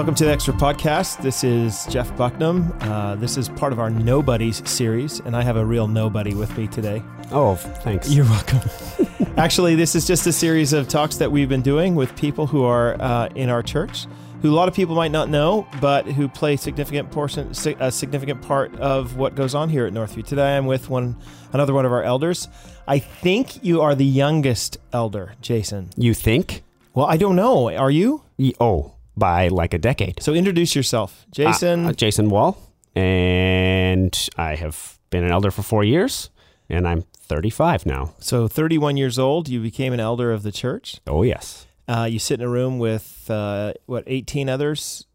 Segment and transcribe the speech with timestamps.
[0.00, 1.20] Welcome to the Extra Podcast.
[1.20, 2.74] This is Jeff Bucknam.
[2.84, 6.56] Uh, this is part of our Nobodies series, and I have a real nobody with
[6.56, 7.02] me today.
[7.30, 8.10] Oh, thanks.
[8.10, 8.60] You're welcome.
[9.36, 12.64] Actually, this is just a series of talks that we've been doing with people who
[12.64, 14.06] are uh, in our church,
[14.40, 18.40] who a lot of people might not know, but who play significant portion, a significant
[18.40, 20.24] part of what goes on here at Northview.
[20.24, 21.14] Today, I'm with one
[21.52, 22.48] another one of our elders.
[22.88, 25.90] I think you are the youngest elder, Jason.
[25.94, 26.62] you think?
[26.94, 27.68] Well, I don't know.
[27.76, 28.24] Are you?
[28.58, 30.20] Oh, by like a decade.
[30.20, 31.86] So introduce yourself, Jason.
[31.86, 32.58] Uh, Jason Wall,
[32.96, 36.30] and I have been an elder for four years,
[36.68, 38.14] and I'm 35 now.
[38.18, 41.00] So, 31 years old, you became an elder of the church.
[41.06, 41.66] Oh yes.
[41.86, 45.06] Uh, you sit in a room with uh, what 18 others,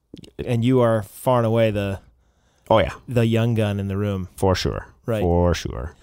[0.46, 2.00] and you are far and away the
[2.70, 4.28] Oh yeah, the young gun in the room.
[4.38, 4.88] for sure.
[5.06, 5.22] Right.
[5.22, 5.96] For sure.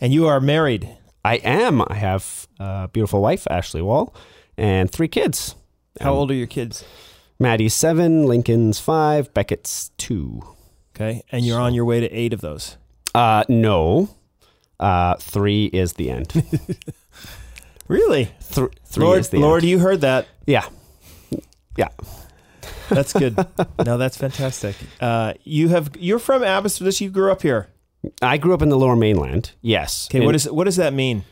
[0.00, 0.88] And you are married.
[1.24, 1.80] I am.
[1.88, 4.14] I have a beautiful wife, Ashley Wall,
[4.58, 5.54] and three kids.
[6.00, 6.84] How Um, old are your kids?
[7.38, 10.42] Maddie's seven, Lincoln's five, Beckett's two.
[10.94, 12.76] Okay, and you're on your way to eight of those.
[13.14, 14.08] Uh, no.
[14.80, 16.32] Uh, three is the end.
[17.88, 19.20] Really, Th- three Lord?
[19.20, 19.70] is the Lord, end.
[19.70, 20.26] you heard that?
[20.46, 20.66] Yeah.
[21.76, 21.88] Yeah.
[22.88, 23.36] That's good.
[23.84, 24.74] no, that's fantastic.
[25.00, 27.00] Uh, you have you're from Abbotsford.
[27.00, 27.68] You grew up here.
[28.20, 29.52] I grew up in the Lower Mainland.
[29.60, 30.08] Yes.
[30.10, 31.24] Okay, And, what is what does that mean?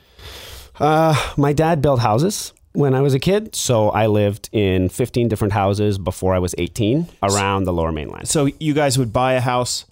[0.79, 5.29] Uh, my dad built houses when I was a kid, so I lived in 15
[5.29, 8.29] different houses before I was 18 around the Lower Mainland.
[8.29, 9.87] So you guys would buy a house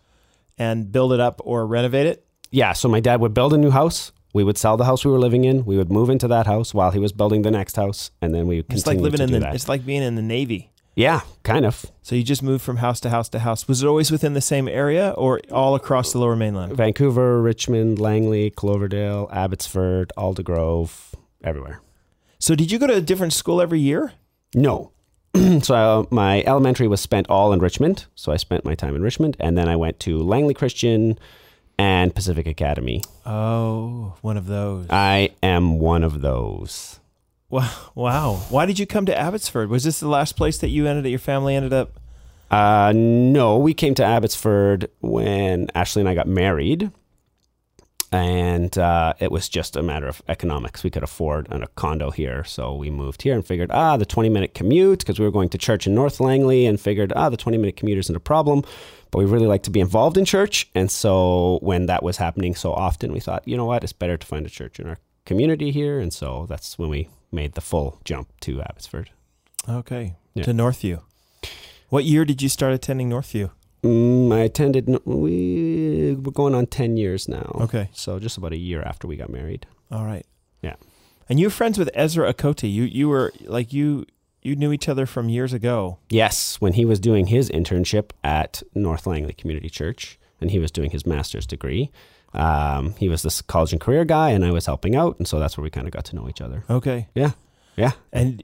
[0.58, 2.24] and build it up or renovate it.
[2.50, 4.12] Yeah, so my dad would build a new house.
[4.34, 5.64] We would sell the house we were living in.
[5.64, 8.46] We would move into that house while he was building the next house, and then
[8.46, 9.40] we would It's like living to in do the.
[9.40, 9.54] that.
[9.54, 10.70] It's like being in the Navy.
[10.96, 11.86] yeah, kind of.
[12.02, 13.68] So you just moved from house to house to house.
[13.68, 16.76] Was it always within the same area or all across the Lower Mainland?
[16.76, 21.12] Vancouver, Richmond, Langley, Cloverdale, Abbotsford, Aldergrove,
[21.44, 21.80] everywhere.
[22.42, 24.14] So did you go to a different school every year?
[24.52, 24.90] No.
[25.62, 28.06] so uh, my elementary was spent all in Richmond.
[28.16, 31.20] So I spent my time in Richmond, and then I went to Langley Christian
[31.78, 33.04] and Pacific Academy.
[33.24, 34.88] Oh, one of those.
[34.90, 36.98] I am one of those.
[37.48, 37.70] Wow.
[37.94, 38.34] Wow.
[38.48, 39.70] Why did you come to Abbotsford?
[39.70, 42.00] Was this the last place that you ended your family ended up?
[42.50, 46.90] Uh, no, we came to Abbotsford when Ashley and I got married.
[48.12, 50.84] And uh, it was just a matter of economics.
[50.84, 52.44] We could afford a condo here.
[52.44, 55.48] So we moved here and figured, ah, the 20 minute commute, because we were going
[55.48, 58.64] to church in North Langley, and figured, ah, the 20 minute commute isn't a problem.
[59.10, 60.70] But we really like to be involved in church.
[60.74, 64.18] And so when that was happening so often, we thought, you know what, it's better
[64.18, 65.98] to find a church in our community here.
[65.98, 69.10] And so that's when we made the full jump to Abbotsford.
[69.68, 70.16] Okay.
[70.34, 70.44] Yeah.
[70.44, 71.02] To Northview.
[71.88, 73.50] What year did you start attending Northview?
[73.82, 74.88] Mm, I attended.
[75.04, 77.58] We we're going on ten years now.
[77.62, 77.88] Okay.
[77.92, 79.66] so just about a year after we got married.
[79.90, 80.24] All right.
[80.62, 80.76] Yeah.
[81.28, 82.72] And you're friends with Ezra Akoti.
[82.72, 84.06] You you were like you
[84.42, 85.98] you knew each other from years ago.
[86.10, 90.70] Yes, when he was doing his internship at North Langley Community Church, and he was
[90.70, 91.90] doing his master's degree.
[92.34, 95.38] Um, he was this college and career guy, and I was helping out, and so
[95.38, 96.64] that's where we kind of got to know each other.
[96.70, 97.08] Okay.
[97.14, 97.32] Yeah,
[97.76, 97.92] yeah.
[98.12, 98.42] And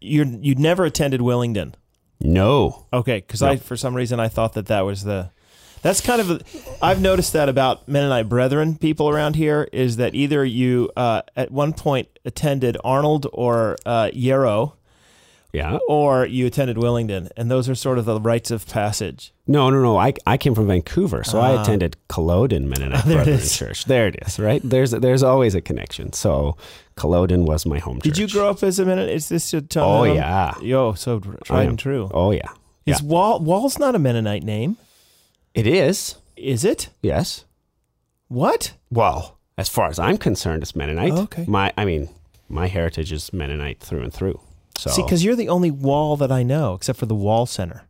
[0.00, 1.74] you you'd never attended Willingdon.
[2.20, 5.30] No, Okay, because I for some reason I thought that that was the.
[5.82, 6.30] That's kind of.
[6.30, 6.40] A,
[6.82, 11.50] I've noticed that about Mennonite Brethren people around here is that either you uh, at
[11.50, 14.74] one point attended Arnold or uh, Yarrow,
[15.52, 19.32] yeah, or you attended Willingdon, and those are sort of the rites of passage.
[19.46, 19.96] no, no, no.
[19.98, 21.62] I I came from Vancouver, so I Ah.
[21.62, 23.56] attended Culloden Mennonite There it Brethren is.
[23.56, 23.84] Church.
[23.86, 24.38] There it is.
[24.38, 26.12] Right there's there's always a connection.
[26.12, 26.56] So
[26.96, 29.14] Culloden was my home Did you grow up as a Mennonite?
[29.14, 29.84] Is this your tongue?
[30.00, 32.10] Oh yeah, Yo, so tried and true.
[32.14, 32.50] oh yeah.
[32.86, 34.76] Is Wall Wall's not a Mennonite name?
[35.54, 36.16] It is.
[36.36, 36.88] Is it?
[37.02, 37.44] Yes.
[38.28, 38.72] What?
[38.90, 41.12] Well, as far as I'm concerned, it's Mennonite.
[41.12, 41.44] Oh, okay.
[41.46, 42.08] My, I mean,
[42.48, 44.40] my heritage is Mennonite through and through.
[44.80, 47.84] So See, because you're the only Wall that I know, except for the Wall Center.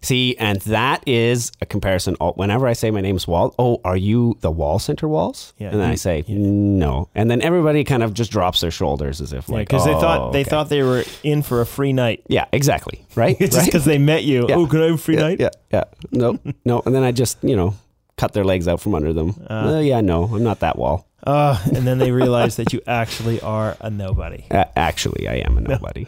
[0.00, 2.16] see, and that is a comparison.
[2.20, 5.52] Oh, Whenever I say my name's Wall, oh, are you the Wall Center Walls?
[5.58, 8.70] Yeah, And then I you- say no, and then everybody kind of just drops their
[8.70, 10.50] shoulders as if like, because they thought oh, they okay.
[10.50, 12.22] thought they were in for a free night.
[12.28, 13.66] yeah, exactly, right, Just right.
[13.66, 14.46] because they met you.
[14.48, 14.54] Yeah.
[14.54, 15.40] Oh, can I have a free yeah, night?
[15.40, 17.74] yeah, yeah, no, no, and then I just you know
[18.16, 19.34] cut their legs out from under them.
[19.48, 19.74] Uh.
[19.76, 21.06] Uh, yeah, no, I'm not that Wall.
[21.26, 24.44] Uh, and then they realize that you actually are a nobody.
[24.50, 26.06] Uh, actually, I am a nobody.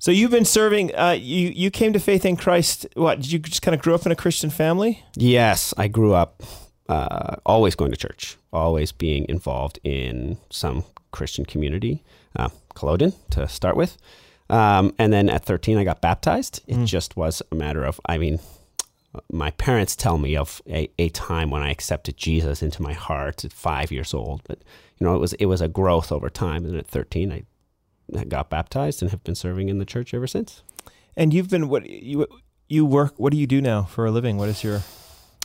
[0.00, 0.94] So you've been serving.
[0.94, 2.86] Uh, you you came to faith in Christ.
[2.94, 5.02] What did you just kind of grew up in a Christian family?
[5.16, 6.42] Yes, I grew up
[6.88, 12.04] uh, always going to church, always being involved in some Christian community.
[12.36, 13.96] Uh, Culloden to start with,
[14.50, 16.62] um, and then at 13 I got baptized.
[16.68, 18.38] It just was a matter of, I mean,
[19.30, 23.44] my parents tell me of a, a time when I accepted Jesus into my heart
[23.44, 24.58] at five years old, but
[24.98, 26.64] you know it was it was a growth over time.
[26.64, 27.42] And at 13 I
[28.16, 30.62] I got baptized and have been serving in the church ever since.
[31.16, 32.26] And you've been what you
[32.68, 33.14] you work?
[33.16, 34.36] What do you do now for a living?
[34.38, 34.82] What is your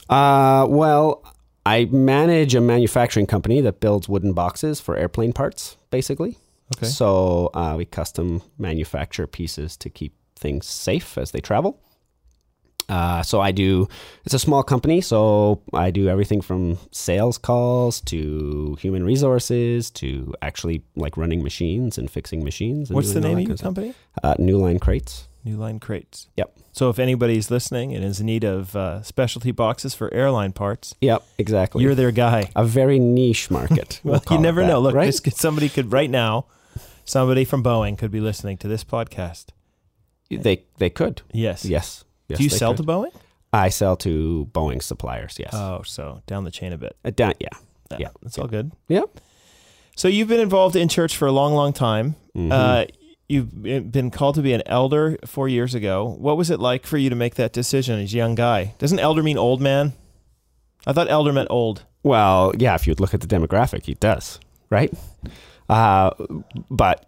[0.09, 1.23] Uh, well,
[1.65, 6.37] I manage a manufacturing company that builds wooden boxes for airplane parts, basically.
[6.75, 6.87] okay?
[6.87, 11.79] So uh, we custom manufacture pieces to keep things safe as they travel.
[12.89, 13.87] Uh, so I do.
[14.25, 20.33] It's a small company, so I do everything from sales calls to human resources to
[20.41, 22.89] actually like running machines and fixing machines.
[22.89, 23.93] And What's the name of your company?
[24.23, 25.27] Uh, New Line Crates.
[25.45, 26.27] New Line Crates.
[26.37, 26.57] Yep.
[26.71, 30.95] So if anybody's listening and is in need of uh, specialty boxes for airline parts,
[31.01, 31.83] Yep, exactly.
[31.83, 32.49] you're their guy.
[32.55, 33.99] a very niche market.
[34.03, 34.79] we'll Well, you never that, know.
[34.79, 35.05] Look, right?
[35.05, 36.45] this could, somebody could right now,
[37.05, 39.47] somebody from Boeing could be listening to this podcast.
[40.29, 41.21] they they could.
[41.31, 41.65] Yes.
[41.65, 42.03] Yes.
[42.33, 42.85] Yes Do you sell could.
[42.85, 43.13] to Boeing?
[43.51, 45.35] I sell to Boeing suppliers.
[45.39, 45.53] Yes.
[45.53, 46.95] Oh, so down the chain a bit.
[47.05, 47.49] Uh, down, yeah.
[47.91, 48.07] Yeah, Yeah.
[48.21, 48.71] that's all good.
[48.87, 49.03] Yeah.
[49.95, 52.15] So you've been involved in church for a long, long time.
[52.35, 52.51] Mhm.
[52.51, 52.85] Uh,
[53.29, 56.15] you've been called to be an elder four years ago.
[56.19, 58.73] What was it like for you to make that decision as a young guy?
[58.79, 59.93] Doesn't elder mean old man?
[60.87, 61.83] I thought elder meant old.
[62.01, 64.39] Well, yeah, if you look at the demographic, it does,
[64.71, 64.91] right?
[65.69, 66.09] Uh,
[66.71, 67.05] but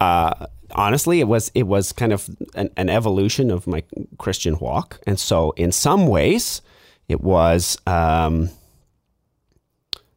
[0.00, 3.82] uh, honestly, it was it was kind of an, an evolution of my
[4.18, 6.62] Christian walk, and so in some ways,
[7.08, 8.50] it was um,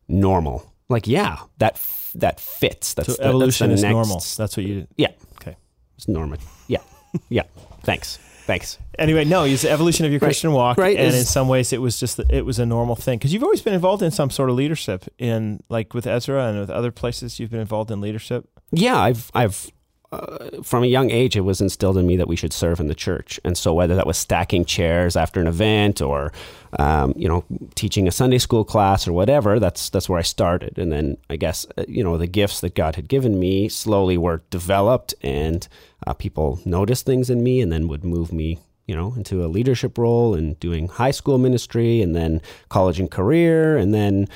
[0.08, 0.66] normal.
[0.90, 2.94] Like, yeah, that f- that fits.
[2.94, 4.16] That's So the, that's evolution the is next- normal.
[4.38, 4.88] That's what you.
[4.98, 5.12] Yeah.
[5.42, 5.56] Okay.
[5.98, 6.38] It's normal.
[6.68, 6.82] Yeah,
[7.30, 7.44] yeah.
[7.84, 8.78] Thanks, thanks.
[9.00, 10.28] Anyway, no, it's the evolution of your Right.
[10.28, 12.96] Christian walk, Right, and is- in some ways, it was just it was a normal
[12.96, 16.48] thing because you've always been involved in some sort of leadership in like with Ezra
[16.48, 17.40] and with other places.
[17.40, 18.48] You've been involved in leadership.
[18.72, 19.72] yeah, I've I've
[20.12, 22.88] uh, from a young age it was instilled in me that we should serve in
[22.88, 26.34] the church, and so whether that was stacking chairs after an event or
[26.80, 30.78] um, you know teaching a Sunday school class or whatever, that's that's where I started,
[30.78, 34.18] and then I guess uh, you know the gifts that God had given me slowly
[34.18, 35.66] were developed, and
[36.06, 38.60] uh, people noticed things in me, and then would move me.
[38.88, 43.10] You know, into a leadership role and doing high school ministry, and then college and
[43.10, 44.28] career, and then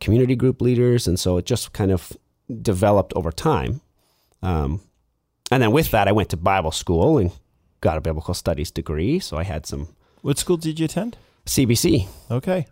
[0.00, 2.16] community group leaders, and so it just kind of
[2.62, 3.82] developed over time.
[4.42, 4.80] Um,
[5.50, 7.30] and then with that, I went to Bible school and
[7.80, 9.18] got a biblical studies degree.
[9.20, 9.88] So I had some
[10.22, 11.16] What school did you attend?
[11.46, 12.66] CBC, Okay.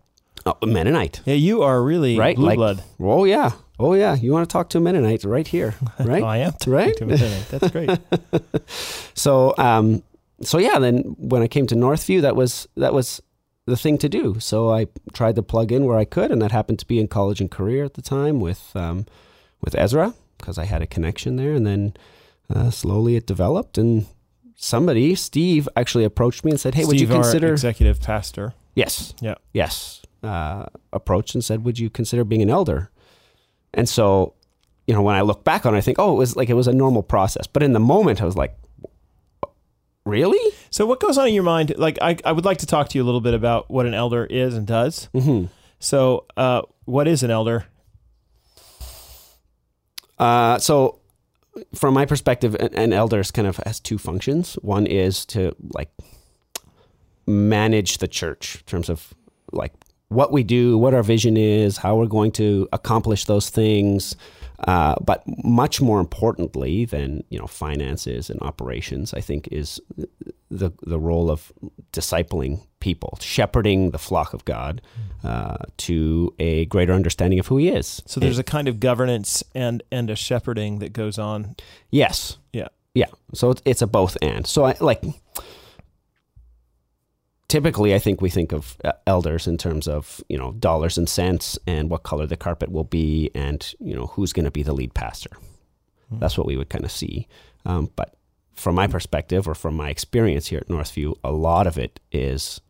[0.46, 1.20] oh, Mennonite.
[1.24, 2.82] Yeah, you are really Right, blue like- blood.
[3.00, 4.14] Oh yeah, oh yeah.
[4.14, 6.22] You want to talk to a Mennonite right here, right?
[6.22, 6.52] Oh, I am.
[6.66, 6.94] Right?
[7.50, 7.90] That's great.
[9.14, 10.02] so um,
[10.42, 10.78] so yeah.
[10.78, 13.20] Then when I came to Northview, that was that was
[13.66, 14.36] the thing to do.
[14.40, 17.08] So I tried to plug in where I could, and that happened to be in
[17.08, 19.06] college and career at the time with um,
[19.62, 21.94] with Ezra because I had a connection there, and then
[22.54, 24.06] uh, slowly it developed and.
[24.60, 28.54] Somebody, Steve, actually approached me and said, "Hey, would you Steve, our consider?" executive pastor?
[28.74, 29.14] Yes.
[29.20, 29.36] Yeah.
[29.52, 30.02] Yes.
[30.20, 32.90] Uh, approached and said, "Would you consider being an elder?"
[33.72, 34.34] And so,
[34.88, 36.54] you know, when I look back on it, I think, "Oh, it was like it
[36.54, 38.58] was a normal process." But in the moment, I was like,
[40.04, 40.40] "Really?"
[40.70, 41.74] So, what goes on in your mind?
[41.78, 43.94] Like, I, I would like to talk to you a little bit about what an
[43.94, 45.04] elder is and does.
[45.12, 45.44] hmm
[45.78, 47.66] So, uh, what is an elder?
[50.18, 50.98] Uh, so,
[51.74, 54.54] from my perspective, an, an elder is kind of has two functions.
[54.62, 55.90] One is to like
[57.26, 59.14] manage the church in terms of
[59.52, 59.72] like
[60.08, 64.16] what we do, what our vision is, how we're going to accomplish those things.
[64.66, 69.80] Uh, but much more importantly than you know finances and operations, I think is
[70.50, 71.52] the the role of
[71.92, 74.82] discipling people, shepherding the flock of God
[75.22, 78.02] uh, to a greater understanding of who He is.
[78.06, 81.54] So, there's a kind of governance and and a shepherding that goes on.
[81.90, 82.38] Yes.
[82.52, 82.68] Yeah.
[82.94, 83.06] Yeah.
[83.34, 84.46] So it's, it's a both and.
[84.46, 85.02] So I like
[87.48, 91.08] typically I think we think of uh, elders in terms of, you know, dollars and
[91.08, 94.62] cents and what color the carpet will be and, you know, who's going to be
[94.62, 95.30] the lead pastor.
[96.10, 96.18] Hmm.
[96.18, 97.26] That's what we would kind of see.
[97.64, 98.16] Um, but
[98.54, 102.60] from my perspective or from my experience here at Northview, a lot of it is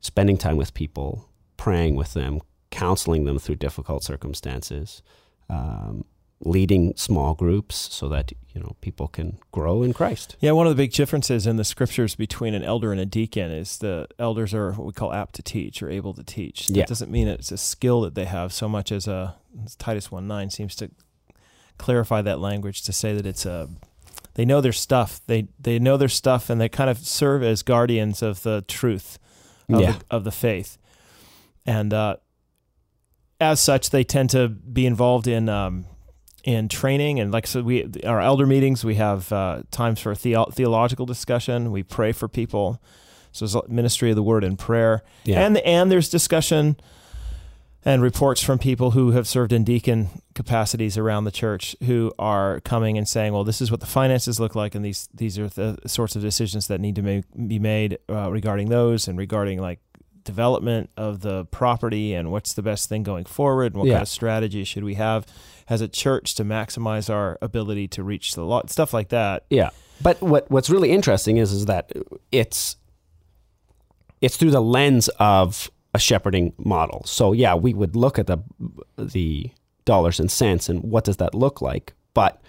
[0.00, 5.02] spending time with people, praying with them, counseling them through difficult circumstances,
[5.48, 6.04] um,
[6.40, 10.36] leading small groups so that you know people can grow in Christ.
[10.40, 13.50] Yeah, one of the big differences in the scriptures between an elder and a deacon
[13.50, 16.68] is the elders are what we call apt to teach or able to teach.
[16.68, 16.84] That Yeah.
[16.86, 19.34] doesn't mean it's a skill that they have so much as a
[19.78, 20.90] Titus 1 9 seems to
[21.76, 23.68] clarify that language to say that it's a
[24.34, 25.20] they know their stuff.
[25.26, 29.18] They they know their stuff and they kind of serve as guardians of the truth
[29.68, 29.92] of, Yeah.
[29.92, 30.78] the, of the faith.
[31.66, 32.16] And uh,
[33.40, 35.84] as such, they tend to be involved in um,
[36.44, 37.20] in training.
[37.20, 41.70] And like so we our elder meetings we have uh, times for theo- theological discussion.
[41.72, 42.80] We pray for people.
[43.32, 45.02] So there's ministry of the word and prayer.
[45.24, 45.44] Yeah.
[45.44, 46.76] and and there's discussion
[47.84, 52.60] and reports from people who have served in deacon capacities around the church who are
[52.60, 55.48] coming and saying, "Well, this is what the finances look like, and these these are
[55.48, 59.60] the sorts of decisions that need to ma- be made uh, regarding those and regarding
[59.60, 59.78] like
[60.24, 63.94] development of the property and what's the best thing going forward and what Yeah.
[63.94, 65.24] kind of strategy should we have
[65.68, 69.70] as a church to maximize our ability to reach the lot, stuff like that." Yeah.
[70.00, 71.92] But what what's really interesting is is that
[72.30, 72.76] it's
[74.20, 77.02] it's through the lens of a shepherding model.
[77.04, 78.38] So yeah, we would look at the
[78.96, 79.50] the
[79.84, 81.94] dollars and cents and what does that look like?
[82.14, 82.40] But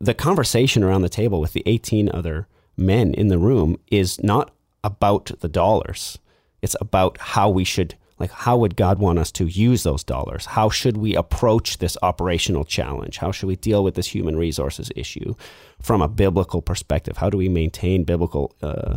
[0.00, 2.46] the conversation around the table with the 18 other
[2.76, 4.52] men in the room is not
[4.84, 6.18] about the dollars.
[6.62, 10.46] It's about how we should like how would God want us to use those dollars?
[10.46, 13.18] How should we approach this operational challenge?
[13.18, 15.34] How should we deal with this human resources issue
[15.80, 17.18] from a biblical perspective?
[17.18, 18.96] How do we maintain biblical uh,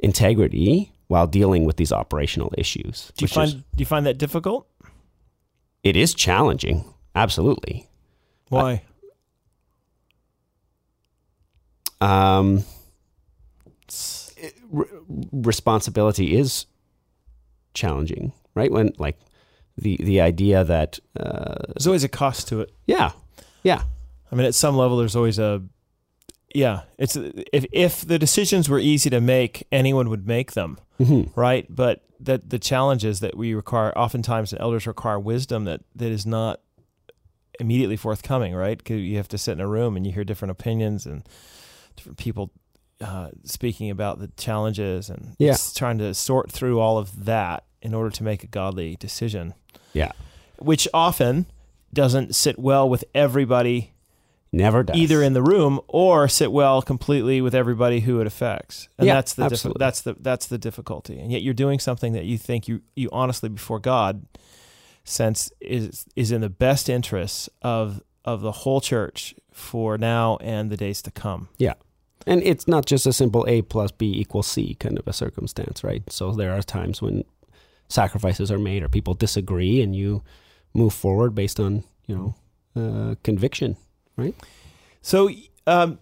[0.00, 3.12] integrity while dealing with these operational issues?
[3.16, 4.66] Do you find is- do you find that difficult?
[5.82, 6.84] it is challenging?
[7.14, 7.88] Absolutely.
[8.48, 8.82] Why?
[12.00, 12.64] Um,
[14.70, 14.86] re-
[15.32, 16.66] responsibility is
[17.74, 18.70] challenging, right?
[18.70, 19.18] When like
[19.76, 22.70] the the idea that uh, There's always a cost to it.
[22.86, 23.12] yeah,
[23.62, 23.82] yeah,
[24.30, 25.62] I mean, at some level, there's always a
[26.54, 26.82] yeah.
[26.98, 31.66] It's if if the decisions were easy to make, anyone would make them, hmm right?
[31.68, 36.26] But that the challenges that we require, oftentimes, and elders require wisdom that that is
[36.26, 36.60] not
[37.58, 38.78] immediately forthcoming, right?
[38.78, 41.22] Because you have to sit in a room and you hear different opinions and
[41.96, 42.50] different people
[43.02, 45.56] uh, speaking about the challenges and Yeah.
[45.74, 49.54] trying to sort through all of that in order to make a godly decision.
[49.92, 50.12] Yeah.
[50.58, 51.46] which often
[51.92, 53.92] doesn't sit well with everybody
[54.52, 58.88] never does either in the room or sit well completely with everybody who it affects.
[58.98, 59.78] And Yeah, that's the diffi- absolutely.
[59.78, 61.18] that's the that's the difficulty.
[61.18, 64.24] And yet you're doing something that you think you you honestly before God
[65.04, 70.70] sense is is in the best interests of of the whole church for now and
[70.70, 71.48] the days to come.
[71.58, 71.74] Yeah.
[72.26, 75.82] And it's not just a simple A plus B equals C kind of a circumstance,
[75.82, 76.02] right?
[76.12, 77.24] So there are times when
[77.90, 80.22] sacrifices are made or people disagree and you
[80.72, 82.34] move forward based on, you know,
[82.80, 83.76] uh, conviction.
[84.16, 84.34] Right?
[85.02, 85.28] So,
[85.66, 85.98] um,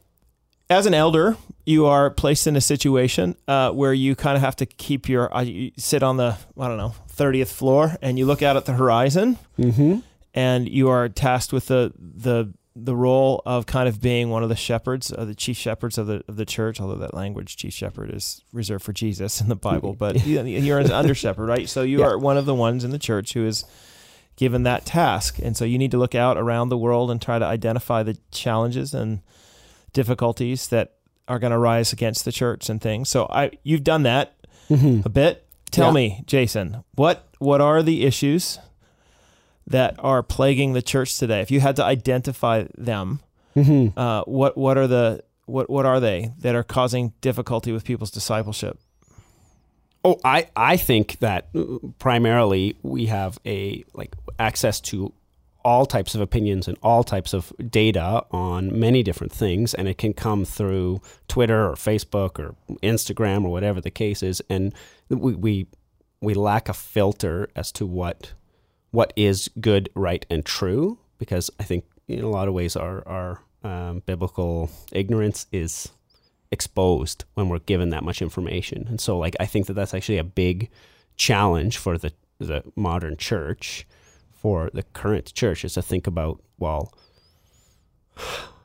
[0.71, 4.55] as an elder, you are placed in a situation uh, where you kind of have
[4.57, 8.27] to keep your uh, you sit on the I don't know thirtieth floor and you
[8.27, 10.01] look out at the horizon Mm-hmm.
[10.35, 12.53] and you are tasked with the the
[12.85, 16.07] the role of kind of being one of the shepherds, uh, the chief shepherds of
[16.07, 16.81] the of the church.
[16.81, 20.79] Although that language, chief shepherd, is reserved for Jesus in the Bible, but you- you're
[20.79, 21.69] an under shepherd, right?
[21.69, 22.07] So you Yeah.
[22.07, 23.65] are one of the ones in the church who is
[24.37, 27.39] given that task, and so you need to look out around the world and try
[27.39, 29.21] to identify the challenges and
[29.93, 30.95] difficulties that
[31.27, 33.09] are going to rise against the church and things.
[33.09, 34.35] So I, you've done that
[34.71, 35.01] Mm-hmm.
[35.07, 35.47] a bit.
[35.71, 35.93] Tell Yeah.
[35.95, 38.59] me, Jason, what what are the issues
[39.69, 41.41] that are plaguing the church today?
[41.41, 43.21] If you had to identify them,
[43.57, 43.99] Mm-hmm.
[43.99, 48.11] uh, what what are the what what are they that are causing difficulty with people's
[48.13, 48.79] discipleship?
[50.05, 51.49] Oh, I, I think that
[51.99, 55.13] primarily we have a like access to
[55.65, 59.99] all types of opinions and all types of data on many different things, and it
[59.99, 64.73] can come through Twitter or Facebook or Instagram or whatever the case is, and
[65.09, 65.67] we we,
[66.21, 68.35] we lack a filter as to what
[68.91, 73.07] what is good, right, and true, because I think in a lot of ways our
[73.07, 75.89] our um, biblical ignorance is
[76.51, 78.87] exposed when we're given that much information.
[78.89, 80.71] And so like I think that that's actually a big
[81.17, 83.87] challenge for the the modern church
[84.31, 86.95] for the current church is to think about well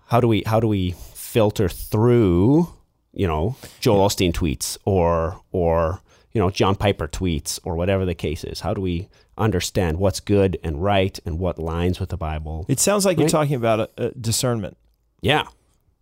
[0.07, 2.71] how do we how do we filter through
[3.11, 6.01] you know Joel Osteen tweets or or
[6.31, 10.19] you know John Piper tweets or whatever the case is how do we understand what's
[10.19, 13.79] good and right and what lines with the Bible It sounds like you're talking about
[13.79, 14.77] a, a discernment,
[15.21, 15.43] yeah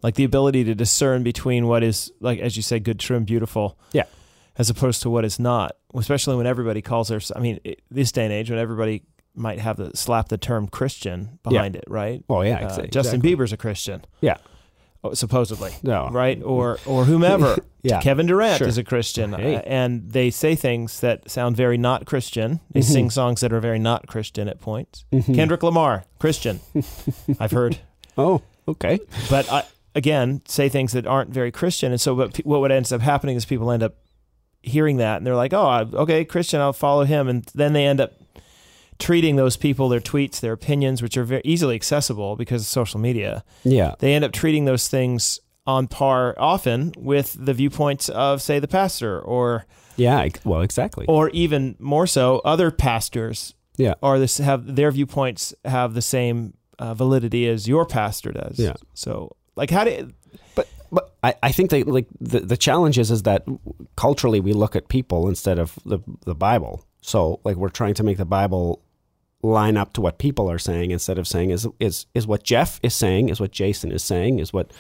[0.04, 3.26] like the ability to discern between what is like as you say, good, true, and
[3.26, 4.06] beautiful, Yeah.
[4.58, 5.76] as opposed to what is not.
[5.94, 9.04] Especially when everybody calls their, I mean, it, this day and age when everybody
[9.36, 12.24] might have the slap the term Christian behind it, right?
[12.28, 13.36] well yeah Uh, exa- Justin exactly.
[13.36, 14.04] Bieber's a Christian.
[14.22, 14.38] Yeah.
[15.04, 15.72] Oh, supposedly.
[15.82, 16.42] no Right?
[16.44, 17.58] Or or whomever.
[17.82, 18.68] yeah Kevin Durant Sure.
[18.68, 19.34] is a Christian.
[19.34, 19.56] Hey.
[19.56, 22.60] uh, and they say things that sound very not Christian.
[22.72, 22.84] They Mhm.
[22.94, 25.06] sing songs that are very not Christian at points.
[25.12, 25.34] Mhm.
[25.34, 26.60] Kendrick Lamar, Christian.
[27.40, 27.80] I've heard.
[28.18, 29.64] oh okay But I,
[29.96, 31.92] again, say things that aren't very Christian.
[31.92, 33.96] And so what, what ends up happening is people end up
[34.62, 37.28] hearing that and they're like, oh, okay, Christian, I'll follow him.
[37.28, 38.14] And then they end up
[39.02, 43.00] treating those people, their tweets, their opinions, which are very easily accessible because of social
[43.00, 48.42] media, yeah they end up treating those things on par often with the viewpoints of,
[48.42, 49.66] say, the pastor or
[49.98, 51.06] Yeah, well, exactly.
[51.08, 53.94] or even more so, other pastors Yeah.
[54.02, 58.58] are this have their viewpoints have the same uh, validity as your pastor does.
[58.58, 58.74] Yeah.
[58.94, 59.92] So, like, how do
[60.56, 63.44] But but I, I think that like the, the challenge is is that
[63.96, 66.84] culturally we look at people instead of the the Bible.
[67.02, 68.82] So like we're trying to make the Bible
[69.44, 72.80] line up to what people are saying instead of saying is is is what Jeff
[72.84, 74.72] is saying, is what Jason is saying, is what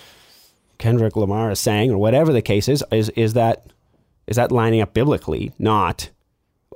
[0.77, 3.65] Kendrick Lamar is saying, or whatever the case is, is is that
[4.27, 6.09] is that lining up biblically, not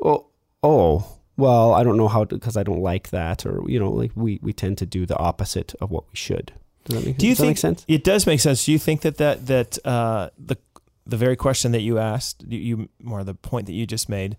[0.04, 0.28] oh
[0.64, 1.06] oh
[1.38, 4.12] well I don't know how to because I don't like that or you know like
[4.16, 6.54] we we tend to do the opposite of what we should.
[6.86, 7.84] Does that make, Do you think sense?
[7.88, 8.66] it does make sense?
[8.66, 10.58] Do you think that that that uh, the
[11.08, 14.38] the very question that you asked, you, you or the point that you just made,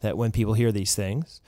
[0.00, 1.40] that when people hear these things,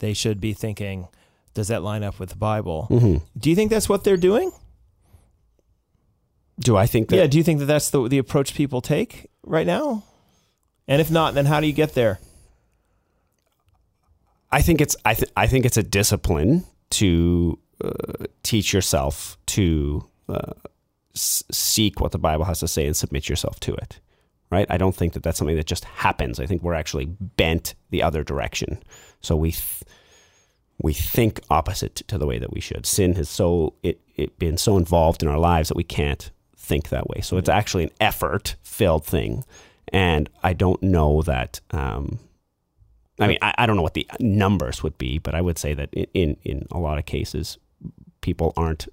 [0.00, 1.08] they should be thinking,
[1.54, 2.84] does that line up with the Bible?
[2.86, 4.52] hmm Do you think that's what they're doing?
[6.60, 7.16] Do I think that?
[7.16, 7.26] yeah.
[7.26, 10.02] Do you think that that's the the approach people take right now?
[10.88, 12.18] And if not, then how do you get there?
[14.50, 20.08] I think it's I, th- I think it's a discipline to uh, teach yourself to
[20.28, 20.52] uh,
[21.14, 24.00] s- seek what the Bible has to say and submit yourself to it.
[24.50, 24.66] Right?
[24.70, 26.40] I don't think that that's something that just happens.
[26.40, 28.82] I think we're actually bent the other direction.
[29.20, 29.82] So we th-
[30.80, 32.86] we think opposite to the way that we should.
[32.86, 36.90] Sin has so it, it been so involved in our lives that we can't think
[36.90, 37.20] that way.
[37.20, 39.44] So it's actually an effort filled thing,
[39.92, 41.60] and I don't know that.
[41.70, 42.20] Um,
[43.20, 45.74] I mean, I, I don't know what the numbers would be, but I would say
[45.74, 47.58] that in in, a lot of cases,
[48.20, 48.86] people aren't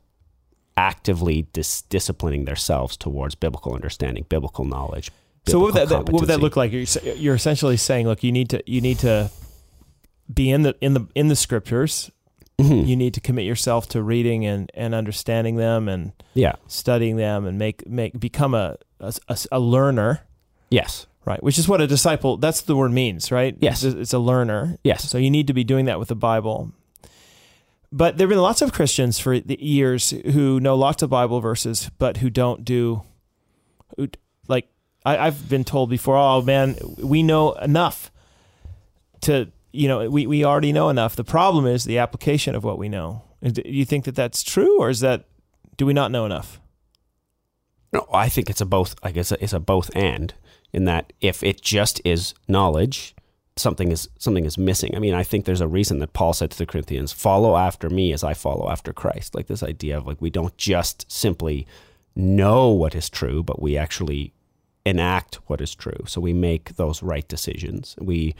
[0.77, 5.11] actively dis- disciplining themselves towards biblical understanding, biblical knowledge.
[5.47, 6.71] So what would that, that what would that look like?
[6.71, 9.29] You're, you're essentially saying, look, you need to you need to
[10.33, 12.11] be in the in the in the scriptures.
[12.59, 12.87] Mhm.
[12.87, 16.53] You need to commit yourself to reading and, and understanding them and Yeah.
[16.67, 20.21] studying them and make make become a a, a- a learner,
[20.69, 21.05] Yes.
[21.25, 21.43] right?
[21.43, 22.37] Which is what a disciple.
[22.37, 23.57] That's the word means, right?
[23.59, 23.83] Yes.
[23.83, 24.77] it's, it's a learner.
[24.85, 25.03] Yes.
[25.09, 26.71] So you need to be doing that with the Bible.
[27.91, 31.39] But there have been lots of Christians for the years who know lots of Bible
[31.41, 33.03] verses, but who don't do,
[33.97, 34.07] who,
[34.47, 34.67] like
[35.05, 36.15] I, I've been told before.
[36.17, 38.11] Oh man, we know enough
[39.21, 41.15] to you know we we already know enough.
[41.15, 43.23] The problem is the application of what we know.
[43.43, 45.25] Do you think that that's true, or is that
[45.77, 46.59] do we not know enough?
[47.93, 48.95] No, I think it's a both.
[49.03, 50.33] I guess it's a both and
[50.73, 53.15] in that if it just is knowledge,
[53.55, 54.95] something is something is missing.
[54.95, 57.89] I mean, I think there's a reason that Paul said to the Corinthians, "Follow after
[57.89, 61.67] me as I follow after Christ." Like this idea of like we don't just simply
[62.15, 64.33] know what is true, but we actually
[64.85, 66.03] enact what is true.
[66.05, 67.95] So we make those right decisions.
[67.99, 68.35] We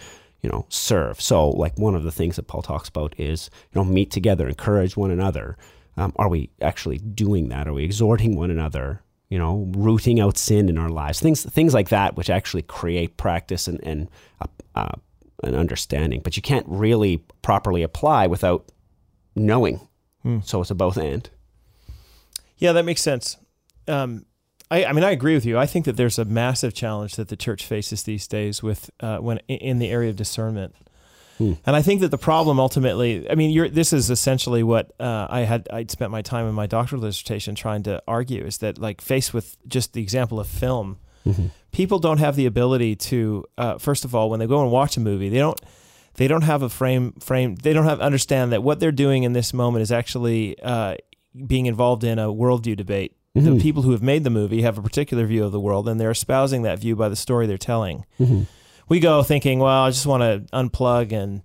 [0.45, 1.19] you know serve.
[1.19, 4.47] So like one of the things that Paul talks about is you know meet together,
[4.47, 5.58] encourage one another.
[5.97, 7.67] Um, are we actually doing that?
[7.67, 9.01] Are we exhorting one another?
[9.29, 13.17] You know, rooting out sin in our lives, things things like that, which actually create
[13.17, 14.08] practice and and
[14.39, 14.91] uh, uh,
[15.41, 16.21] an understanding.
[16.23, 18.71] But you can't really properly apply without
[19.36, 19.88] knowing.
[20.21, 20.41] Hmm.
[20.43, 21.27] So it's a both and.
[22.60, 23.38] Yeah, that makes sense.
[23.88, 24.27] Um,
[24.75, 25.57] I, I mean, I agree with you.
[25.57, 29.17] I think that there's a massive challenge that the church faces these days with uh,
[29.17, 30.75] when in the area of discernment.
[31.38, 31.53] Hmm.
[31.65, 35.27] And I think that the problem ultimately, I mean, you're, this is essentially what uh,
[35.29, 35.67] I had.
[35.71, 39.33] I'd spent my time in my doctoral dissertation trying to argue is that, like, faced
[39.33, 41.47] with just the example of film, Mm-hmm.
[41.71, 43.45] people don't have the ability to.
[43.57, 45.59] Uh, first of all, when they go and watch a movie, they don't.
[46.17, 47.13] They don't have a frame.
[47.19, 47.55] Frame.
[47.55, 50.95] They don't have understand that what they're doing in this moment is actually uh,
[51.47, 53.17] being involved in a worldview debate.
[53.35, 53.61] The Mhm.
[53.61, 56.09] people who have made the movie have a particular view of the world, and they're
[56.11, 58.43] espousing that view by the story they're telling Mm-hmm.
[58.87, 61.41] we go thinking, well, I just want to unplug and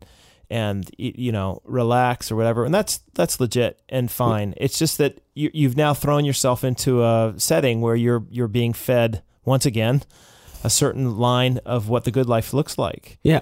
[0.53, 4.55] and you know relax or whatever, and that's that's legit and fine.
[4.57, 8.73] It's just that you, you've now thrown yourself into a setting where you're you're being
[8.73, 10.03] fed once again
[10.65, 13.19] a certain line of what the good life looks like.
[13.23, 13.41] Yeah.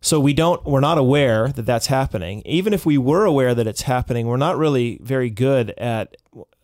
[0.00, 2.42] So we don't we're not aware that that's happening.
[2.46, 6.16] Even if we were aware that it's happening, we're not really very good at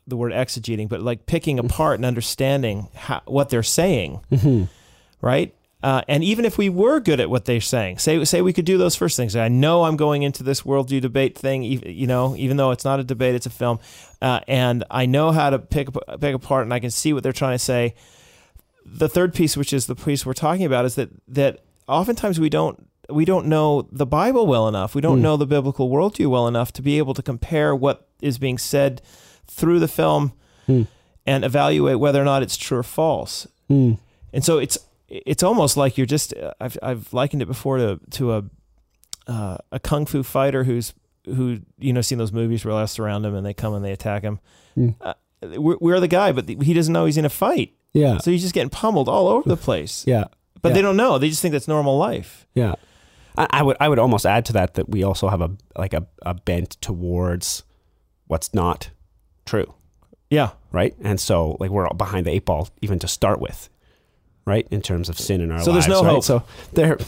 [0.07, 4.64] the word exegeting, but like picking apart and understanding how, what they're saying Mm-hmm.
[5.21, 5.55] right?
[5.83, 8.64] Uh, and even if we were good at what they're saying, say say we could
[8.64, 9.37] do those first things.
[9.37, 12.99] I know I'm going into this worldview debate thing, you know, even though it's not
[12.99, 13.79] a debate, it's a film,
[14.23, 15.88] uh, and I know how to pick
[16.21, 17.95] pick apart, and I can see what they're trying to say.
[18.85, 22.49] The third piece, which is the piece we're talking about, is that that oftentimes we
[22.49, 24.95] don't we don't know the Bible well enough.
[24.95, 25.23] We don't Hmm.
[25.25, 29.03] know the biblical worldview well enough to be able to compare what is being said
[29.49, 30.33] through the film
[30.67, 30.83] Hmm.
[31.27, 33.47] and evaluate whether or not it's true or false.
[33.71, 33.99] Mm.
[34.33, 34.77] And so it's
[35.09, 38.45] it's almost like you're just I've I've likened it before to to a
[39.29, 40.93] uh, a kung fu fighter who's
[41.27, 43.93] who you know seen those movies where they surround him and they come and they
[43.93, 44.41] attack him.
[44.77, 44.95] Mm.
[45.01, 45.15] Uh,
[45.59, 48.19] we're, we're the guy, but he doesn't know he's in a fight, Yeah.
[48.19, 50.05] so he's just getting pummeled all over the place.
[50.07, 50.25] Yeah.
[50.63, 52.47] But they don't know; they just think that's normal life.
[52.55, 52.75] Yeah.
[53.39, 55.93] I, I would I would almost add to that that we also have a like
[55.95, 57.63] a, a bent towards
[58.27, 58.91] what's not
[59.47, 59.73] true,
[60.31, 60.51] Yeah.
[60.73, 60.95] right?
[61.03, 63.69] And so like we're behind the eight ball even to start with,
[64.47, 64.67] right?
[64.71, 65.87] In terms of sin in our So lives.
[65.87, 66.15] there's no right?
[66.15, 66.25] hope.
[66.25, 66.43] So
[66.75, 66.99] there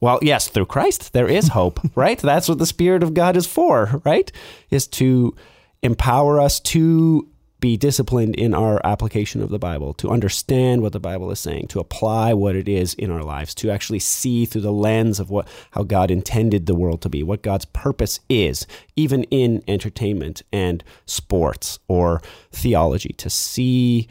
[0.00, 2.18] well, yes, through Christ there is hope, right?
[2.18, 4.30] That's what the Spirit of God is for, right?
[4.70, 5.34] Is to
[5.82, 7.26] empower us to
[7.60, 11.68] be disciplined in our application of the Bible, to understand what the Bible is saying,
[11.68, 15.30] to apply what it is in our lives, to actually see through the lens of
[15.30, 20.42] what how God intended the world to be, what God's purpose is, even in entertainment
[20.52, 24.08] and sports or theology, to see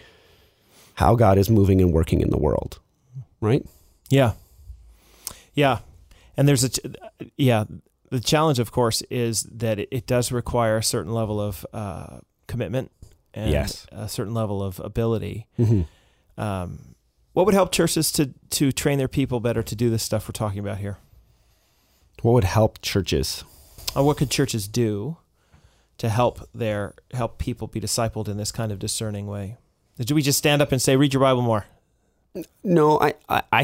[0.96, 2.80] how God is moving and working in the world,
[3.42, 3.66] right?
[4.10, 4.34] Yeah.
[5.54, 5.80] Yeah.
[6.36, 6.80] And there's a, ch-
[7.38, 7.66] yeah,
[8.10, 12.92] the challenge, of course, is that it, does require a certain level of uh, commitment
[13.34, 13.86] and Yes.
[13.92, 15.48] a certain level of ability.
[15.60, 16.42] Mm-hmm.
[16.42, 16.96] Um,
[17.34, 20.34] what would help churches to, to train their people better to do this stuff we're
[20.34, 20.98] talking about here?
[22.22, 23.44] What would help churches?
[23.96, 25.18] Or what could churches do
[25.98, 29.58] to help their help people be discipled in this kind of discerning way?
[30.00, 31.66] Do we just stand up and say, "Read your Bible more"?
[32.64, 33.62] No, I, I, I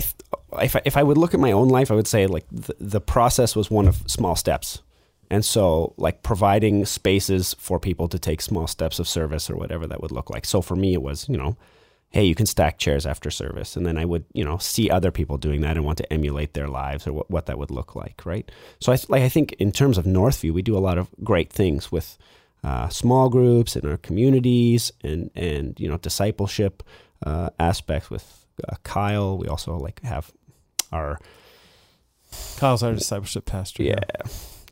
[0.62, 2.76] if I, if I would look at my own life, I would say like the,
[2.80, 4.82] the process was one of small steps,
[5.30, 9.88] and so like providing spaces for people to take small steps of service or whatever
[9.88, 10.46] that would look like.
[10.46, 11.58] So for me, it was you know,
[12.10, 15.12] hey, you can stack chairs after service, and then I would you know see other
[15.12, 17.96] people doing that and want to emulate their lives or what, what that would look
[17.96, 18.50] like, right?
[18.80, 21.52] So I like I think in terms of Northview, we do a lot of great
[21.52, 22.18] things with.
[22.64, 26.82] Uh, small groups in our communities and and you know discipleship
[27.24, 29.38] uh, aspects with uh, Kyle.
[29.38, 30.32] We also like have
[30.92, 31.20] our
[32.58, 33.84] Kyle's our discipleship pastor.
[33.84, 34.00] yeah.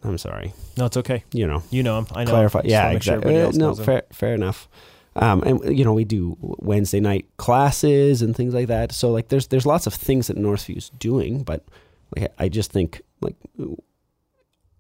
[0.04, 0.54] I'm sorry.
[0.78, 1.24] No, it's okay.
[1.32, 2.08] You know, You know him.
[2.14, 2.32] I know.
[2.32, 2.60] clarify.
[2.62, 2.66] him.
[2.70, 3.42] Yeah, wanna sure exactly.
[3.42, 4.68] Uh, no, fair, fair enough.
[5.16, 8.92] Um, and you know, we do Wednesday night classes and things like that.
[8.92, 11.64] So like, there's there's lots of things that Northview's doing, but
[12.18, 13.36] like, I just think like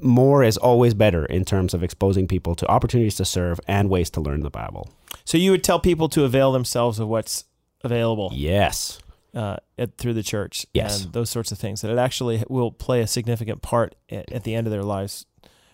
[0.01, 4.09] more is always better in terms of exposing people to opportunities to serve and ways
[4.11, 4.89] to learn the Bible.
[5.23, 7.45] So you would tell people to avail themselves of what's
[7.83, 8.99] available Yes.
[9.33, 11.03] Uh, at, through the church Yes.
[11.05, 11.81] and those sorts of things.
[11.81, 15.25] That it actually will play a significant part at, at the end of their lives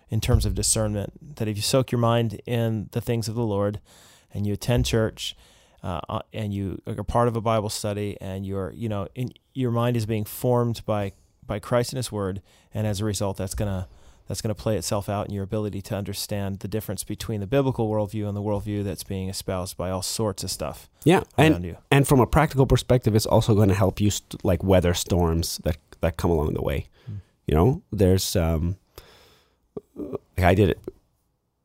[0.09, 1.35] in terms of discernment.
[1.37, 3.79] That if you soak your mind in the things of the Lord
[4.33, 5.35] and you attend church
[5.83, 9.29] uh, uh, and you are part of a Bible study and you're you know in,
[9.53, 11.13] your mind is being formed by
[11.45, 12.41] by Christ and His Word,
[12.73, 13.87] and as a result, that's gonna
[14.29, 17.47] that's going to play itself out in your ability to understand the difference between the
[17.47, 21.53] biblical worldview and the worldview that's being espoused by all sorts of stuff Yeah, around
[21.55, 21.77] and you.
[21.91, 25.59] and from a practical perspective, it's also going to help you st- like weather storms
[25.65, 26.85] that that come along the way.
[27.11, 27.15] Mm.
[27.47, 28.77] You know, there's um,
[29.97, 30.79] like I did it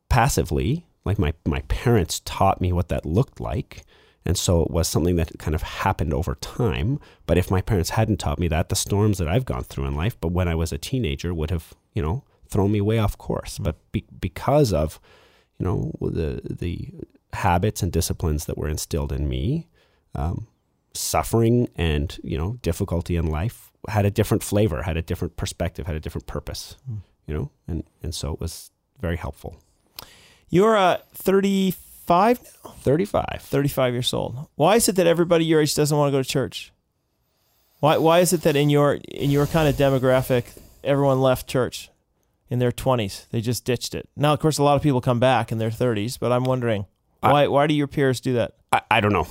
[0.09, 0.85] passively.
[1.05, 3.83] Like my my parents taught me what that looked like,
[4.25, 6.99] and so it was something that kind of happened over time.
[7.27, 9.95] But if my parents hadn't taught me that, the storms that I've gone through in
[9.95, 13.17] life, but when I was a teenager, would have you know thrown me way off
[13.17, 13.57] course.
[13.57, 14.99] But be- because of
[15.59, 16.91] you know the the
[17.33, 19.67] habits and disciplines that were instilled in me,
[20.15, 20.47] um,
[20.93, 25.85] suffering and you know difficulty in life had a different flavor, had a different perspective,
[25.85, 26.75] had a different purpose.
[26.89, 27.01] Mm.
[27.27, 29.57] You know, and and so it was very helpful.
[30.49, 32.71] You're uh, 35 now?
[32.81, 33.41] Thirty five.
[33.41, 34.47] 35 years old.
[34.55, 36.71] Why is it that everybody your age doesn't want to go to church?
[37.79, 40.45] Why, why is it that in your in your kind of demographic,
[40.83, 41.89] everyone left church
[42.49, 43.27] in their 20s?
[43.29, 44.09] They just ditched it.
[44.15, 46.85] Now, of course, a lot of people come back in their 30s, but I'm wondering
[47.23, 48.53] I- why why do your peers do that?
[48.71, 49.27] I, I don't know.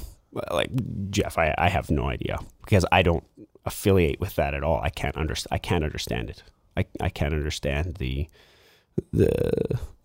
[0.51, 0.71] Like
[1.11, 3.23] Jeff, I, I have no idea because I don't
[3.65, 4.81] affiliate with that at all.
[4.83, 5.55] I can't understand.
[5.55, 6.43] I can't understand it.
[6.77, 8.29] I, I can't understand the
[9.13, 9.31] the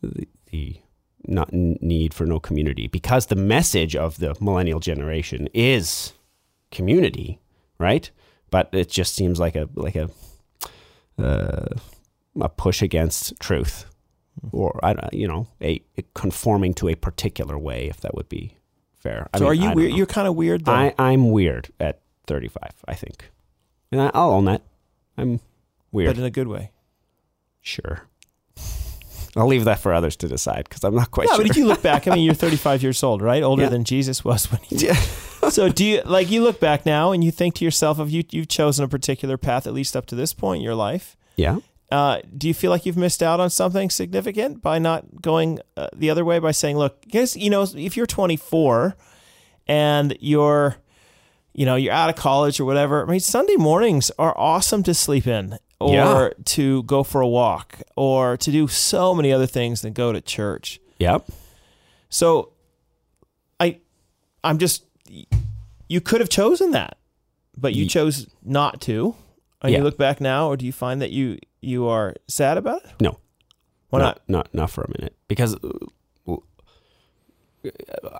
[0.01, 0.81] the, the
[1.27, 6.13] not need for no community because the message of the millennial generation is
[6.71, 7.39] community,
[7.79, 8.09] right?
[8.51, 10.09] But it just seems like a like a
[11.17, 11.75] uh,
[12.41, 13.85] a push against truth,
[14.51, 18.29] or I don't- you know a, a conforming to a particular way, if that would
[18.29, 18.55] be
[18.95, 19.27] fair.
[19.33, 19.91] I So mean, are you weird?
[19.91, 19.97] Know.
[19.97, 20.73] You're kind of weird though.
[20.73, 23.29] I, I'm weird at 35, I think.
[23.91, 24.61] And I, I'll own that.
[25.17, 25.39] I'm
[25.91, 26.09] weird.
[26.15, 26.71] but in a good way.
[27.61, 28.03] sure.
[29.37, 31.43] I'll leave that for others to decide because I'm not quite No, sure.
[31.45, 33.43] but if you look back, I mean, you're 35 years old, right?
[33.43, 33.69] Older Yeah.
[33.69, 34.93] than Jesus was when he Yeah.
[35.49, 38.23] so do you like you look back now and you think to yourself of you
[38.31, 41.59] you've chosen a particular path at least up to this point in your life yeah.
[41.91, 45.87] Uh, do you feel like you've missed out on something significant by not going uh,
[45.95, 48.95] the other way by saying look guess you know if you're 24
[49.67, 50.75] and you're
[51.53, 54.93] you know you're out of college or whatever i mean sunday mornings are awesome to
[54.93, 56.29] sleep in or Yeah.
[56.45, 60.21] to go for a walk or to do so many other things than go to
[60.21, 61.27] church Yep.
[62.09, 62.51] so
[63.59, 63.79] I
[64.43, 64.85] I'm just
[65.87, 66.97] you could have chosen that,
[67.57, 69.15] but you chose not to.
[69.61, 69.79] And Yeah.
[69.79, 72.91] you look back now, or do you find that you you are sad about it?
[73.01, 73.19] No.
[73.89, 74.21] Why not, not?
[74.27, 76.35] Not not for a minute because uh,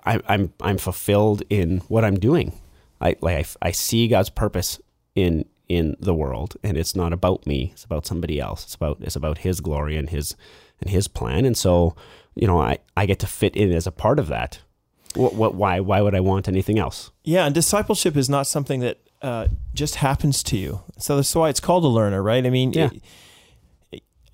[0.04, 2.60] I, I'm I'm fulfilled in what I'm doing.
[3.00, 4.80] I like I, I see God's purpose
[5.14, 7.70] in in the world, and it's not about me.
[7.72, 8.64] It's about somebody else.
[8.64, 10.36] It's about it's about His glory and His
[10.80, 11.44] and His plan.
[11.46, 11.94] And so,
[12.34, 14.60] you know, I I get to fit in as a part of that.
[15.14, 17.10] What, what why why would I want anything else?
[17.24, 20.80] Yeah, and discipleship is not something that uh, just happens to you.
[20.98, 22.44] So that's why it's called a learner, right?
[22.44, 22.90] I mean, Yeah.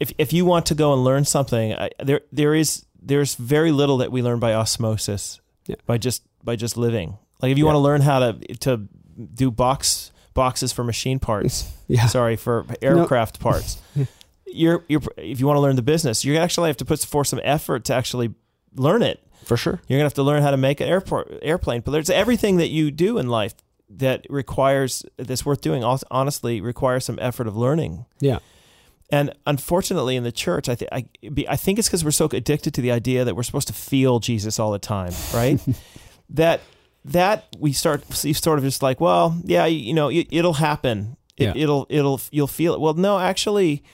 [0.01, 3.73] If if you want to go and learn something, I, there there is there's very
[3.73, 5.77] little that we learn by osmosis, Yeah.
[5.87, 7.19] by just by just living.
[7.43, 7.73] Like if you Yeah.
[7.73, 8.89] want to learn how to to
[9.35, 12.07] do box boxes for machine parts, Yeah.
[12.07, 13.79] sorry for aircraft parts.
[14.47, 17.27] You're you're if you want to learn the business, you actually have to put forth
[17.27, 18.33] some effort to actually
[18.75, 19.21] learn it.
[19.45, 19.81] For sure.
[19.87, 21.81] You're gonna have to learn how to make an airport airplane.
[21.83, 23.55] But there's everything that you do in life
[23.91, 25.83] that requires that's worth doing.
[25.83, 28.07] hon- Honestly, requires some effort of learning.
[28.21, 28.39] Yeah.
[29.11, 31.07] And unfortunately, in the church, I think I,
[31.49, 34.19] I think it's because we're so addicted to the idea that we're supposed to feel
[34.19, 35.61] Jesus all the time, right?
[36.31, 36.61] that
[37.05, 41.16] that we start you sort of just like, well, yeah, you know, it, it'll happen.
[41.37, 41.53] It, Yeah.
[41.55, 42.81] It'll it'll you'll feel it.
[42.81, 43.85] Well, no, actually,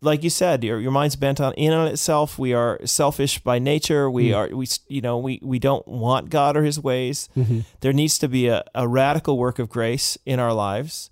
[0.00, 2.38] like you said, your your mind's bent on in on itself.
[2.38, 4.08] We are selfish by nature.
[4.08, 4.36] We Mm.
[4.36, 7.28] are we you know we we don't want God or His ways.
[7.36, 7.60] Mm-hmm.
[7.80, 11.10] There needs to be a, a radical work of grace in our lives.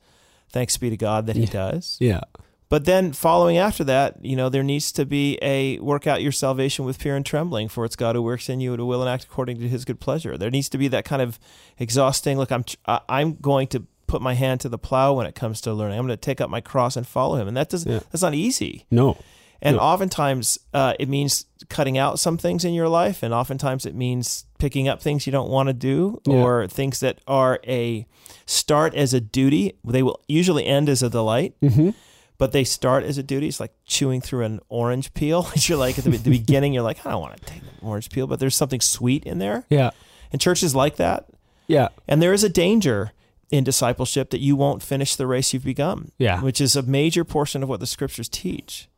[0.53, 1.96] Thanks be to God that He does.
[2.01, 2.20] Yeah.
[2.68, 6.33] But then following after that, you know, there needs to be a work out your
[6.33, 9.09] salvation with fear and trembling, for it's God who works in you to will and
[9.09, 10.37] act according to his good pleasure.
[10.37, 11.38] There needs to be that kind of
[11.79, 12.64] exhausting, look, I'm
[13.09, 15.98] I'm going to put my hand to the plow when it comes to learning.
[15.98, 17.48] I'm going to take up my cross and follow him.
[17.48, 18.00] And that does Yeah.
[18.11, 18.85] that's not easy.
[18.90, 19.16] No.
[19.62, 19.83] And No.
[19.83, 24.44] oftentimes uh, it means cutting out some things in your life, and oftentimes it means
[24.59, 26.35] picking up things you don't want to do, Yeah.
[26.35, 28.07] or things that are a
[28.44, 29.72] start as a duty.
[29.85, 31.90] They will usually end as a delight, Mm-hmm.
[32.38, 33.49] But they start as a duty.
[33.49, 35.49] It's like chewing through an orange peel.
[35.57, 38.11] you're like at the, the beginning, you're like, I don't want to take an orange
[38.11, 39.64] peel, but there's something sweet in there.
[39.70, 39.90] Yeah.
[40.33, 41.29] And churches like that.
[41.66, 41.88] Yeah.
[42.07, 43.12] And there is a danger
[43.51, 46.40] in discipleship that you won't finish the race you've begun, Yeah.
[46.42, 48.88] which is a major portion of what the scriptures teach.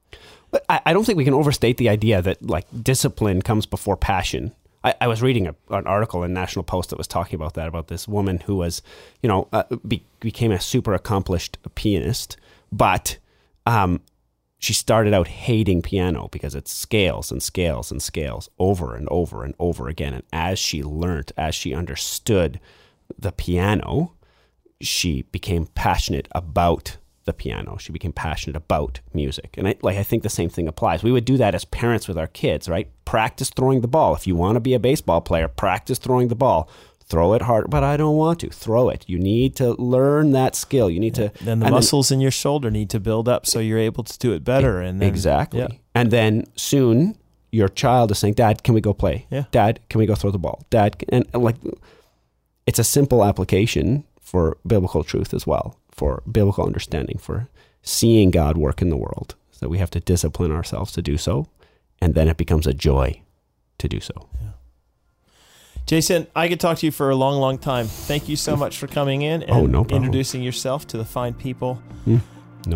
[0.51, 3.97] But I, I don't think we can overstate the idea that like discipline comes before
[3.97, 4.53] passion.
[4.83, 7.69] I, I was reading a, an article in National Post that was talking about that
[7.69, 8.81] about this woman who was,
[9.23, 12.37] you know, uh, be, became a super accomplished pianist,
[12.73, 13.19] but
[13.69, 14.01] um,
[14.59, 19.45] she started out hating piano because it's scales and scales and scales over and over
[19.45, 20.15] and over again.
[20.15, 22.59] And as she learned, as she understood
[23.17, 24.15] the piano,
[24.81, 27.77] she became passionate about the piano.
[27.77, 29.55] She became passionate about music.
[29.59, 31.03] And I, like I think the same thing applies.
[31.03, 32.89] We would do that as parents with our kids, right?
[33.05, 34.15] Practice throwing the ball.
[34.15, 36.71] If you want to be a baseball player, practice throwing the ball.
[37.09, 38.51] Throw it hard, but I don't want to.
[38.51, 39.05] Throw it.
[39.09, 40.91] You need to learn that skill.
[40.91, 43.79] You need to Then the muscles in your shoulder need to build up so you're
[43.79, 44.83] able to do it better.
[44.83, 45.61] And then, exactly.
[45.61, 45.69] yeah.
[45.95, 47.17] And then soon
[47.51, 49.27] your child is saying, "Dad, can we go play?
[49.31, 49.45] Yeah.
[49.51, 50.65] Dad, can we go throw the ball?
[50.69, 51.57] Dad," and and, like
[52.67, 57.49] it's a simple application for biblical truth as well, for biblical understanding, for
[57.83, 59.35] seeing God work in the world.
[59.51, 61.47] So we have to discipline ourselves to do so,
[62.03, 63.23] and then it becomes a joy
[63.79, 64.29] to do so.
[65.89, 67.87] Jason, I could talk to you for a long, long time.
[67.87, 71.33] Thank you so much for coming in and Oh, no introducing yourself to the fine
[71.33, 72.21] people No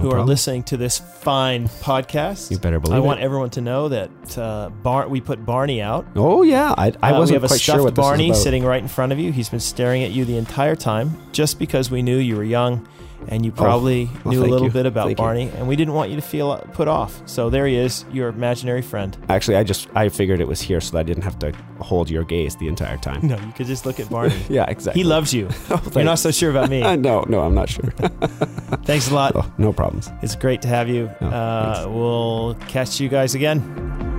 [0.01, 2.51] who are listening to this fine podcast.
[2.51, 3.05] You better believe I it.
[3.05, 6.07] want everyone to know that uh, Bar- we put Barney out.
[6.17, 8.43] Oh yeah, I, I Uh, wasn't a quite sure what this Barney is about.
[8.45, 9.31] sitting right in front of you.
[9.31, 12.89] He's been staring at you the entire time, just because we knew you were young,
[13.29, 14.73] and you probably Oh, well, knew a little you.
[14.73, 15.25] bit about Thank you.
[15.25, 17.23] Barney, and we didn't want you to feel uh, put off.
[17.27, 19.17] So there he is, your imaginary friend.
[19.29, 22.11] Actually, I just I figured it was here so that I didn't have to hold
[22.11, 23.27] your gaze the entire time.
[23.27, 24.35] No, you could just look at Barney.
[24.49, 25.03] yeah, exactly.
[25.03, 25.49] he loves you.
[25.95, 26.81] You're not so sure about me.
[26.97, 27.91] no, no, I'm not sure.
[28.85, 29.33] Thanks a lot.
[29.35, 30.11] oh, no problems.
[30.23, 31.11] It's great to have you.
[31.21, 34.12] Oh, uh, we'll catch you guys again.